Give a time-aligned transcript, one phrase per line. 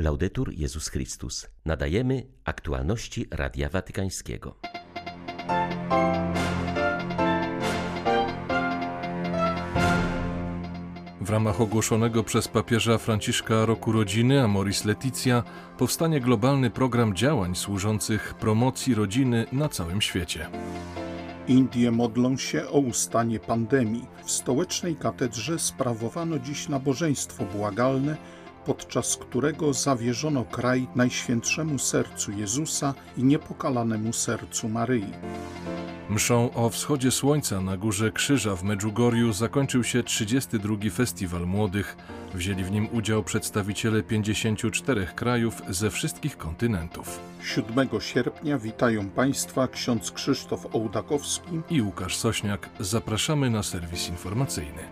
[0.00, 1.48] Laudetur Jezus Chrystus.
[1.64, 4.56] Nadajemy aktualności Radia Watykańskiego.
[11.20, 15.42] W ramach ogłoszonego przez papieża Franciszka roku rodziny Amoris Leticia
[15.78, 20.46] powstanie globalny program działań służących promocji rodziny na całym świecie.
[21.48, 24.06] Indie modlą się o ustanie pandemii.
[24.24, 28.16] W stołecznej katedrze sprawowano dziś nabożeństwo błagalne,
[28.66, 35.12] podczas którego zawierzono kraj Najświętszemu Sercu Jezusa i Niepokalanemu Sercu Maryi.
[36.10, 40.76] Mszą o wschodzie słońca na górze Krzyża w Medjugorju zakończył się 32.
[40.92, 41.96] Festiwal Młodych.
[42.34, 47.20] Wzięli w nim udział przedstawiciele 54 krajów ze wszystkich kontynentów.
[47.42, 52.68] 7 sierpnia witają Państwa ksiądz Krzysztof Ołdakowski i Łukasz Sośniak.
[52.80, 54.82] Zapraszamy na serwis informacyjny.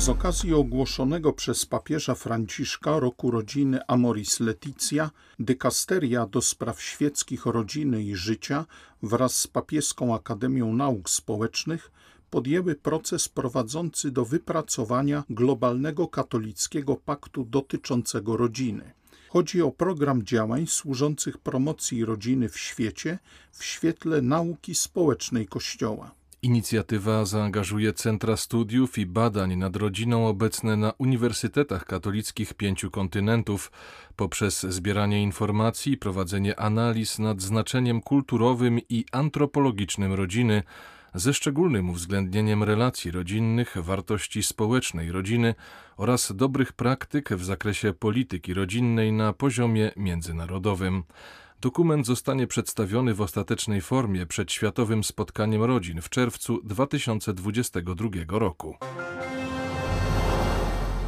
[0.00, 8.02] Z okazji ogłoszonego przez papieża Franciszka roku rodziny Amoris Leticia, dykasteria do spraw świeckich rodziny
[8.02, 8.66] i życia
[9.02, 11.90] wraz z Papieską Akademią Nauk Społecznych
[12.30, 18.92] podjęły proces prowadzący do wypracowania globalnego katolickiego paktu dotyczącego rodziny.
[19.28, 23.18] Chodzi o program działań służących promocji rodziny w świecie
[23.52, 26.19] w świetle nauki społecznej Kościoła.
[26.42, 33.72] Inicjatywa zaangażuje centra studiów i badań nad rodziną obecne na uniwersytetach katolickich pięciu kontynentów
[34.16, 40.62] poprzez zbieranie informacji i prowadzenie analiz nad znaczeniem kulturowym i antropologicznym rodziny,
[41.14, 45.54] ze szczególnym uwzględnieniem relacji rodzinnych, wartości społecznej rodziny
[45.96, 51.02] oraz dobrych praktyk w zakresie polityki rodzinnej na poziomie międzynarodowym.
[51.60, 58.76] Dokument zostanie przedstawiony w ostatecznej formie przed Światowym Spotkaniem Rodzin w czerwcu 2022 roku.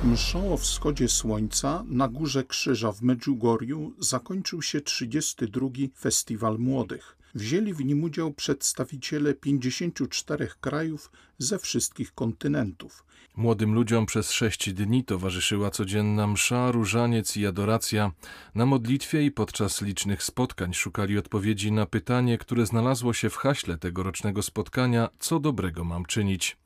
[0.04, 5.68] Mszą o wschodzie słońca na Górze Krzyża w Medjugorju zakończył się 32.
[5.98, 7.16] Festiwal Młodych.
[7.34, 13.04] Wzięli w nim udział przedstawiciele 54 krajów ze wszystkich kontynentów.
[13.36, 18.12] Młodym ludziom przez sześć dni towarzyszyła codzienna msza, różaniec i adoracja.
[18.54, 23.78] Na modlitwie i podczas licznych spotkań szukali odpowiedzi na pytanie, które znalazło się w haśle
[23.78, 26.56] tegorocznego spotkania: co dobrego mam czynić?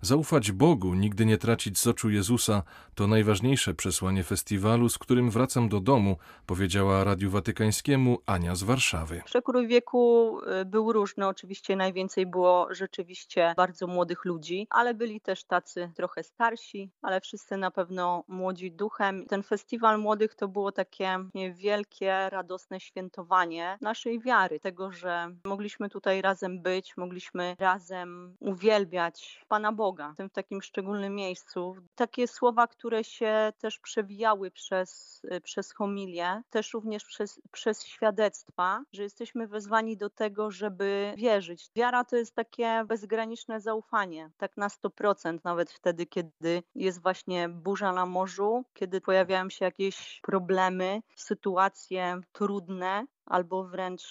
[0.00, 2.62] Zaufać Bogu, nigdy nie tracić z oczu Jezusa
[2.94, 9.22] to najważniejsze przesłanie festiwalu, z którym wracam do domu, powiedziała Radiu Watykańskiemu Ania z Warszawy.
[9.24, 15.44] Przekrój wieku y, był różny, oczywiście najwięcej było rzeczywiście bardzo młodych ludzi, ale byli też
[15.44, 19.26] tacy trochę starsi, ale wszyscy na pewno młodzi duchem.
[19.26, 21.18] Ten festiwal młodych to było takie
[21.54, 29.72] wielkie, radosne świętowanie naszej wiary, tego, że mogliśmy tutaj razem być, mogliśmy razem uwielbiać Pana
[29.72, 31.76] Boga Boga, w tym w takim szczególnym miejscu.
[31.94, 39.02] Takie słowa, które się też przewijały przez, przez homilię, też również przez, przez świadectwa, że
[39.02, 41.70] jesteśmy wezwani do tego, żeby wierzyć.
[41.76, 47.92] Wiara to jest takie bezgraniczne zaufanie, tak na 100%, nawet wtedy, kiedy jest właśnie burza
[47.92, 54.04] na morzu, kiedy pojawiają się jakieś problemy, sytuacje trudne, albo wręcz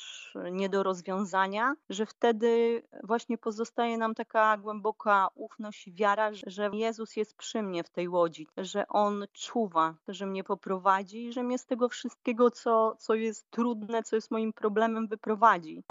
[0.52, 7.16] nie do rozwiązania, że wtedy właśnie pozostaje nam taka głęboka ufność i wiara, że Jezus
[7.16, 11.58] jest przy mnie w tej łodzi, że On czuwa, że mnie poprowadzi i że mnie
[11.58, 15.84] z tego wszystkiego, co, co jest trudne, co jest moim problemem, wyprowadzi.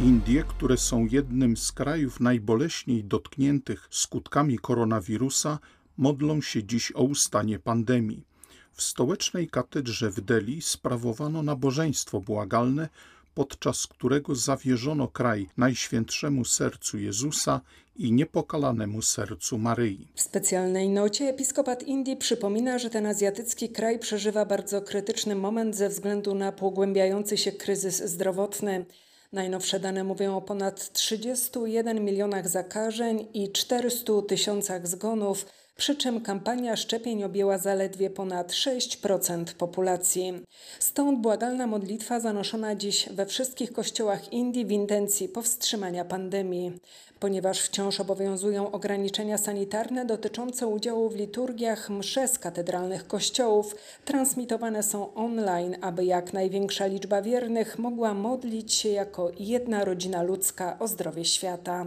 [0.00, 5.58] Indie, które są jednym z krajów najboleśniej dotkniętych skutkami koronawirusa,
[5.96, 8.35] modlą się dziś o ustanie pandemii.
[8.76, 12.88] W stołecznej katedrze w Delhi sprawowano nabożeństwo błagalne,
[13.34, 17.60] podczas którego zawierzono kraj Najświętszemu Sercu Jezusa
[17.96, 20.08] i niepokalanemu sercu Maryi.
[20.14, 25.88] W specjalnej nocie episkopat Indii przypomina, że ten azjatycki kraj przeżywa bardzo krytyczny moment ze
[25.88, 28.86] względu na pogłębiający się kryzys zdrowotny.
[29.32, 36.76] Najnowsze dane mówią o ponad 31 milionach zakażeń i 400 tysiącach zgonów przy czym kampania
[36.76, 40.32] szczepień objęła zaledwie ponad 6% populacji.
[40.78, 46.72] Stąd błagalna modlitwa zanoszona dziś we wszystkich kościołach Indii w intencji powstrzymania pandemii.
[47.20, 53.74] Ponieważ wciąż obowiązują ograniczenia sanitarne dotyczące udziału w liturgiach, msze z katedralnych kościołów
[54.04, 60.78] transmitowane są online, aby jak największa liczba wiernych mogła modlić się jako jedna rodzina ludzka
[60.78, 61.86] o zdrowie świata.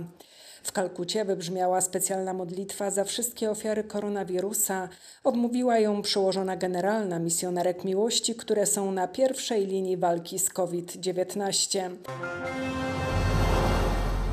[0.63, 4.89] W Kalkucie wybrzmiała specjalna modlitwa za wszystkie ofiary koronawirusa.
[5.23, 11.89] Odmówiła ją przełożona generalna misjonerek miłości, które są na pierwszej linii walki z COVID-19.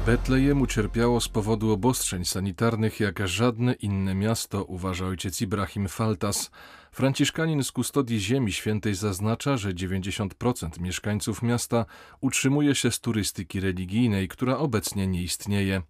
[0.07, 6.51] Betlejem ucierpiało z powodu obostrzeń sanitarnych jak żadne inne miasto, uważa ojciec Ibrahim Faltas.
[6.93, 11.87] Franciszkanin z kustodii Ziemi Świętej zaznacza, że 90% mieszkańców miasta
[12.21, 15.83] utrzymuje się z turystyki religijnej, która obecnie nie istnieje.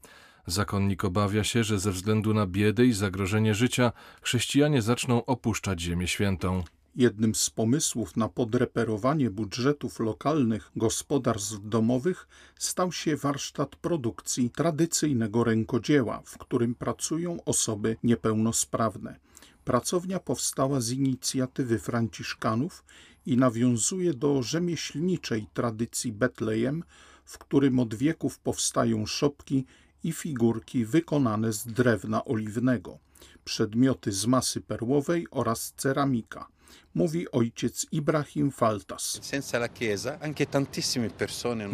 [0.47, 6.09] Zakonnik obawia się, że ze względu na biedę i zagrożenie życia chrześcijanie zaczną opuszczać Ziemię
[6.09, 6.63] Świętą.
[6.97, 12.29] Jednym z pomysłów na podreperowanie budżetów lokalnych gospodarstw domowych
[12.59, 19.17] stał się warsztat produkcji tradycyjnego rękodzieła, w którym pracują osoby niepełnosprawne.
[19.65, 22.85] Pracownia powstała z inicjatywy Franciszkanów
[23.27, 26.85] i nawiązuje do rzemieślniczej tradycji Betlejem,
[27.25, 29.65] w którym od wieków powstają szopki
[30.07, 32.99] i figurki wykonane z drewna oliwnego,
[33.45, 36.47] przedmioty z masy perłowej oraz ceramika
[36.95, 39.21] mówi ojciec Ibrahim Faltas.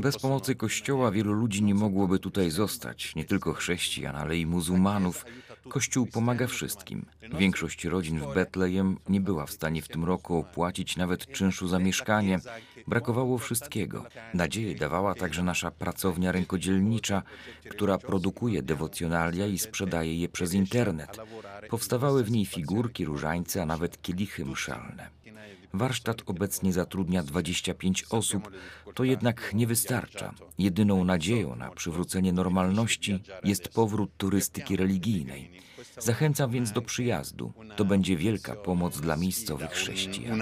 [0.00, 5.25] Bez pomocy Kościoła wielu ludzi nie mogłoby tutaj zostać, nie tylko chrześcijan, ale i muzułmanów.
[5.69, 7.06] Kościół pomaga wszystkim.
[7.38, 11.79] Większość rodzin w Betlejem nie była w stanie w tym roku opłacić nawet czynszu za
[11.79, 12.38] mieszkanie.
[12.87, 14.06] Brakowało wszystkiego.
[14.35, 17.23] Nadzieję dawała także nasza pracownia rękodzielnicza,
[17.70, 21.17] która produkuje dewocjonalia i sprzedaje je przez internet.
[21.70, 25.11] Powstawały w niej figurki, różańce, a nawet kielichy mszalne.
[25.75, 28.51] Warsztat obecnie zatrudnia 25 osób,
[28.95, 30.35] to jednak nie wystarcza.
[30.59, 35.51] Jedyną nadzieją na przywrócenie normalności jest powrót turystyki religijnej.
[35.99, 37.53] Zachęcam więc do przyjazdu.
[37.77, 40.39] To będzie wielka pomoc dla miejscowych chrześcijan.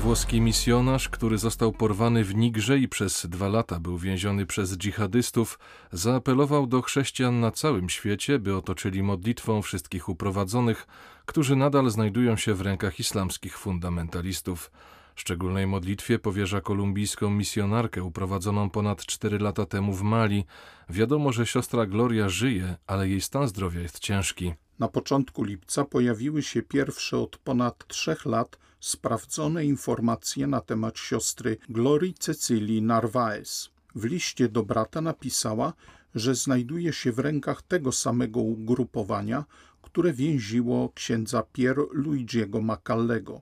[0.00, 5.58] Włoski misjonarz, który został porwany w Nigrze i przez dwa lata był więziony przez dżihadystów,
[5.92, 10.86] zaapelował do chrześcijan na całym świecie, by otoczyli modlitwą wszystkich uprowadzonych,
[11.26, 14.70] którzy nadal znajdują się w rękach islamskich fundamentalistów.
[15.14, 20.44] Szczególnej modlitwie powierza kolumbijską misjonarkę uprowadzoną ponad cztery lata temu w Mali.
[20.88, 24.52] Wiadomo, że siostra Gloria żyje, ale jej stan zdrowia jest ciężki.
[24.80, 31.56] Na początku lipca pojawiły się pierwsze od ponad trzech lat sprawdzone informacje na temat siostry
[31.68, 33.70] Glorii Cecylii Narvaez.
[33.94, 35.72] W liście do brata napisała,
[36.14, 39.44] że znajduje się w rękach tego samego ugrupowania,
[39.82, 43.40] które więziło księdza Pier Luigiego Macallego.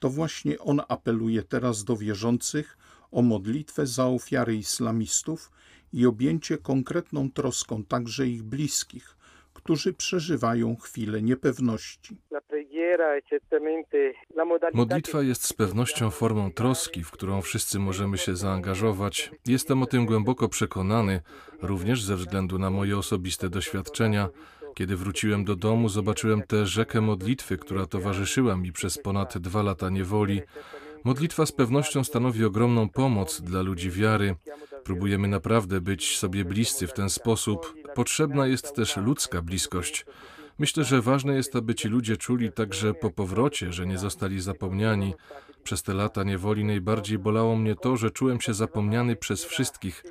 [0.00, 2.78] To właśnie on apeluje teraz do wierzących
[3.10, 5.50] o modlitwę za ofiary islamistów
[5.92, 9.16] i objęcie konkretną troską także ich bliskich,
[9.64, 12.16] którzy przeżywają chwilę niepewności.
[14.74, 19.30] Modlitwa jest z pewnością formą troski, w którą wszyscy możemy się zaangażować.
[19.46, 21.20] Jestem o tym głęboko przekonany,
[21.62, 24.28] również ze względu na moje osobiste doświadczenia.
[24.74, 29.90] Kiedy wróciłem do domu, zobaczyłem tę rzekę modlitwy, która towarzyszyła mi przez ponad dwa lata
[29.90, 30.42] niewoli.
[31.04, 34.34] Modlitwa z pewnością stanowi ogromną pomoc dla ludzi wiary.
[34.84, 37.74] Próbujemy naprawdę być sobie bliscy w ten sposób.
[37.94, 40.06] Potrzebna jest też ludzka bliskość.
[40.58, 45.14] Myślę, że ważne jest, aby ci ludzie czuli także po powrocie, że nie zostali zapomniani.
[45.62, 50.04] Przez te lata niewoli najbardziej bolało mnie to, że czułem się zapomniany przez wszystkich.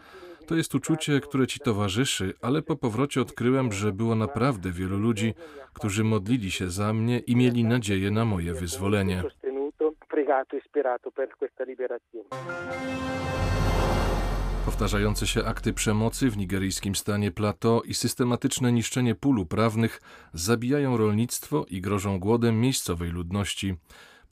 [0.48, 5.34] To jest uczucie, które ci towarzyszy, ale po powrocie odkryłem, że było naprawdę wielu ludzi,
[5.74, 9.24] którzy modlili się za mnie i mieli nadzieję na moje wyzwolenie.
[14.66, 20.02] Powtarzające się akty przemocy w nigeryjskim stanie Plateau i systematyczne niszczenie pól prawnych
[20.34, 23.76] zabijają rolnictwo i grożą głodem miejscowej ludności.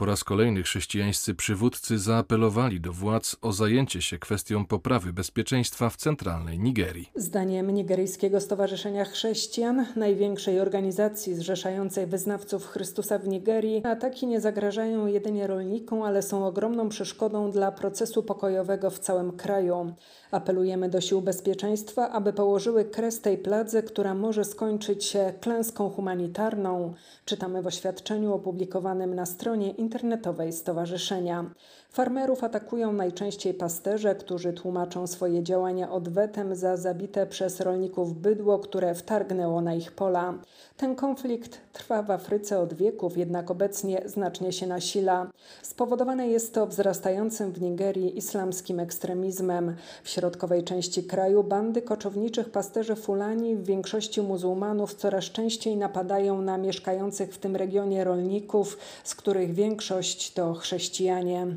[0.01, 5.98] Po raz kolejny chrześcijańscy przywódcy zaapelowali do władz o zajęcie się kwestią poprawy bezpieczeństwa w
[5.98, 7.10] centralnej Nigerii.
[7.15, 15.48] Zdaniem Nigeryjskiego Stowarzyszenia Chrześcijan, największej organizacji zrzeszającej wyznawców Chrystusa w Nigerii, ataki nie zagrażają jedynie
[15.48, 19.93] rolnikom, ale są ogromną przeszkodą dla procesu pokojowego w całym kraju.
[20.31, 26.93] Apelujemy do sił bezpieczeństwa, aby położyły kres tej pladze, która może skończyć się klęską humanitarną.
[27.25, 29.90] Czytamy w oświadczeniu opublikowanym na stronie internetowej
[30.53, 31.51] stowarzyszenia.
[31.93, 38.95] Farmerów atakują najczęściej pasterze, którzy tłumaczą swoje działania odwetem za zabite przez rolników bydło, które
[38.95, 40.33] wtargnęło na ich pola.
[40.77, 45.27] Ten konflikt trwa w Afryce od wieków, jednak obecnie znacznie się nasila.
[45.62, 49.75] Spowodowane jest to wzrastającym w Nigerii islamskim ekstremizmem.
[50.03, 56.57] W środkowej części kraju bandy koczowniczych pasterzy Fulani, w większości muzułmanów, coraz częściej napadają na
[56.57, 61.48] mieszkających w tym regionie rolników, z których większość to chrześcijanie.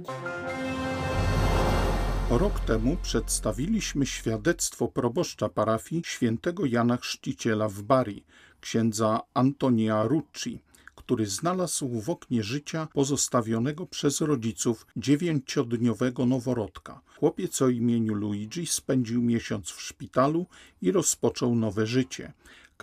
[2.30, 8.24] Rok temu przedstawiliśmy świadectwo proboszcza parafii świętego Jana Chrzciciela w Bari,
[8.60, 10.60] księdza Antonia Rucci,
[10.94, 17.00] który znalazł w oknie życia pozostawionego przez rodziców dziewięciodniowego noworodka.
[17.18, 20.46] Chłopiec o imieniu Luigi spędził miesiąc w szpitalu
[20.82, 22.32] i rozpoczął nowe życie.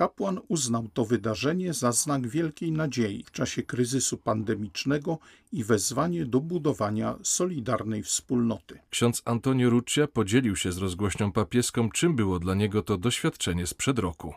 [0.01, 5.19] Kapłan uznał to wydarzenie za znak wielkiej nadziei w czasie kryzysu pandemicznego
[5.51, 8.79] i wezwanie do budowania solidarnej wspólnoty.
[8.89, 13.99] Ksiądz Antonio Ruccia podzielił się z rozgłośnią papieską, czym było dla niego to doświadczenie sprzed
[13.99, 14.33] roku.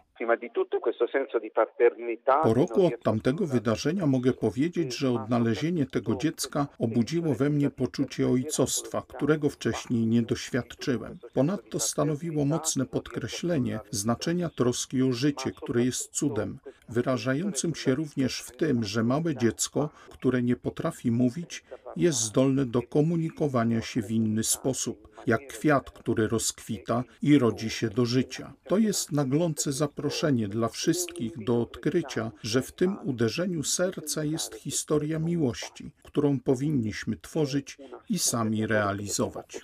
[2.42, 8.28] Po roku od tamtego wydarzenia mogę powiedzieć, że odnalezienie tego dziecka obudziło we mnie poczucie
[8.28, 11.18] ojcostwa, którego wcześniej nie doświadczyłem.
[11.32, 18.56] Ponadto stanowiło mocne podkreślenie znaczenia troski o życie, które jest cudem, wyrażającym się również w
[18.56, 21.64] tym, że małe dziecko, które nie potrafi mówić,
[21.96, 27.88] jest zdolne do komunikowania się w inny sposób, jak kwiat, który rozkwita i rodzi się
[27.88, 28.52] do życia.
[28.68, 35.18] To jest naglące zaproszenie dla wszystkich do odkrycia, że w tym uderzeniu serca jest historia
[35.18, 37.78] miłości, którą powinniśmy tworzyć
[38.08, 39.60] i sami realizować.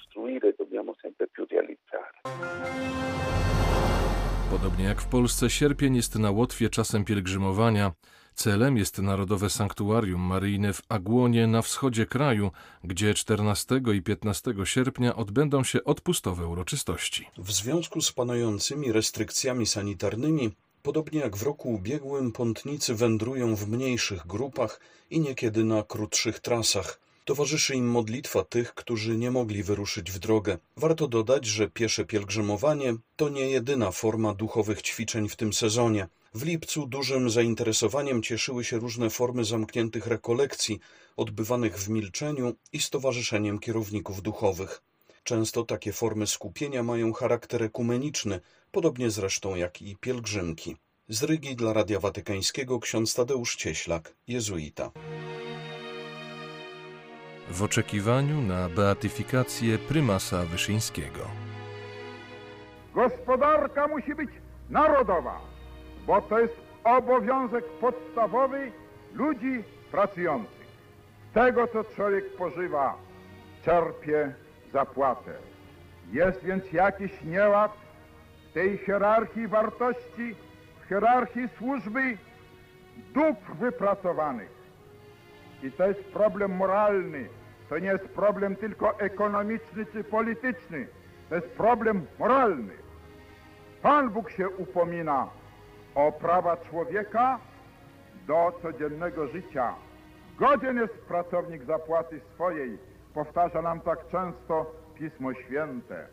[4.51, 7.93] Podobnie jak w Polsce, sierpień jest na Łotwie czasem pielgrzymowania.
[8.41, 12.51] Celem jest Narodowe Sanktuarium Maryjne w Agłonie na wschodzie kraju,
[12.85, 17.27] gdzie 14 i 15 sierpnia odbędą się odpustowe uroczystości.
[17.39, 20.51] W związku z panującymi restrykcjami sanitarnymi,
[20.83, 24.81] podobnie jak w roku ubiegłym, pątnicy wędrują w mniejszych grupach
[25.11, 27.01] i niekiedy na krótszych trasach.
[27.25, 30.59] Towarzyszy im modlitwa tych, którzy nie mogli wyruszyć w drogę.
[30.77, 36.09] Warto dodać, że piesze pielgrzymowanie to nie jedyna forma duchowych ćwiczeń w tym sezonie.
[36.35, 40.81] W lipcu dużym zainteresowaniem cieszyły się różne formy zamkniętych rekolekcji,
[41.17, 44.83] odbywanych w milczeniu i z towarzyszeniem kierowników duchowych.
[45.25, 50.77] Często takie formy skupienia mają charakter ekumeniczny, podobnie zresztą jak i pielgrzymki.
[51.09, 54.91] Z Rygi dla Radia Watykańskiego ksiądz Tadeusz Cieślak, jezuita.
[57.51, 61.31] W oczekiwaniu na beatyfikację prymasa Wyszyńskiego.
[62.95, 64.31] Gospodarka musi być
[64.69, 65.50] narodowa,
[66.11, 68.73] bo to jest obowiązek podstawowy
[69.15, 70.67] ludzi pracujących.
[71.31, 72.97] Z tego, co człowiek pożywa,
[73.65, 74.35] czerpie
[74.73, 75.33] zapłatę.
[76.13, 77.73] Jest więc jakiś nieład
[78.51, 80.35] w tej hierarchii wartości,
[80.85, 82.19] w hierarchii służby
[83.15, 84.53] dóbr wypracowanych.
[85.63, 87.29] I to jest problem moralny.
[87.69, 90.87] To nie jest problem tylko ekonomiczny czy polityczny.
[91.29, 92.73] To jest problem moralny.
[93.83, 95.40] Pan Bóg się upomina
[95.95, 97.39] o prawa człowieka
[98.27, 99.75] do codziennego życia.
[100.39, 102.79] Godzien jest pracownik zapłaty swojej.
[103.15, 106.07] Powtarza nam tak często Pismo Święte.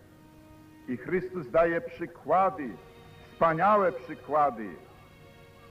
[0.87, 2.69] I Chrystus daje przykłady,
[3.31, 4.69] wspaniałe przykłady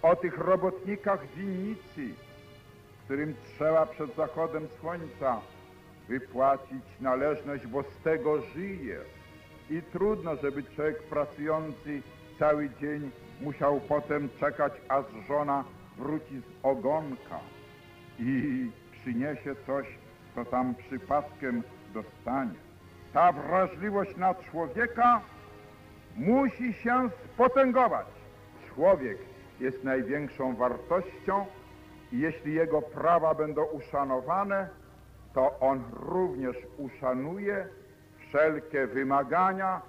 [0.03, 2.15] o tych robotnikach winnicy,
[3.05, 5.41] którym trzeba przed zachodem słońca
[6.09, 8.99] wypłacić należność, bo z tego żyje.
[9.71, 12.03] I trudno, żeby człowiek pracujący
[12.39, 13.11] cały dzień
[13.41, 15.65] musiał potem czekać, aż żona
[15.97, 17.41] wróci z ogonka
[18.19, 19.87] i przyniesie coś,
[20.35, 21.63] co tam przypadkiem
[21.95, 22.59] dostanie.
[23.13, 25.21] Ta wrażliwość na człowieka
[26.17, 28.07] musi się spotęgować.
[28.75, 29.19] Człowiek
[29.61, 31.47] jest największą wartością
[32.13, 34.69] i jeśli jego prawa będą uszanowane,
[35.35, 37.67] to on również uszanuje
[38.19, 39.83] wszelkie wymagania,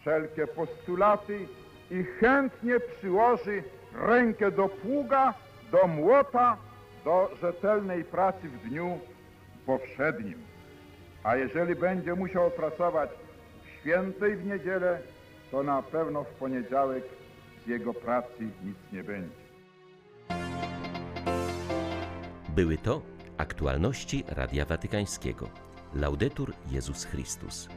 [0.00, 1.48] wszelkie postulaty
[1.94, 3.62] i chętnie przyłoży
[3.94, 5.34] rękę do pługa,
[5.72, 6.56] do młota,
[7.04, 8.98] do rzetelnej pracy w dniu
[9.66, 10.38] powszednim.
[11.22, 13.10] A jeżeli będzie musiał pracować
[13.62, 14.98] w świętej w niedzielę,
[15.50, 17.04] to na pewno w poniedziałek
[17.64, 19.44] z jego pracy nic nie będzie.
[22.48, 23.02] Były to
[23.38, 25.48] aktualności Radia Watykańskiego.
[25.94, 27.68] Laudetur Jezus Chrystus.